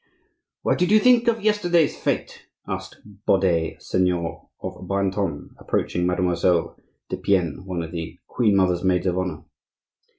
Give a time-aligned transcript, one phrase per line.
[0.63, 6.75] "What did you think of yesterday's fete?" asked Bourdeilles, seigneur of Brantome, approaching Mademoiselle
[7.09, 9.43] de Piennes, one of the queen mother's maids of honor.